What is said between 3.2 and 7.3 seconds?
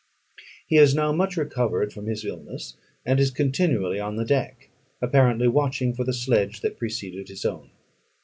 continually on the deck, apparently watching for the sledge that preceded